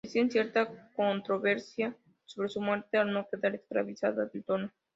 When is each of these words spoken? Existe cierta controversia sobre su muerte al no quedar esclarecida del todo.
Existe 0.03 0.31
cierta 0.31 0.89
controversia 0.95 1.95
sobre 2.25 2.49
su 2.49 2.59
muerte 2.59 2.97
al 2.97 3.13
no 3.13 3.27
quedar 3.31 3.53
esclarecida 3.53 4.11
del 4.13 4.43
todo. 4.43 4.71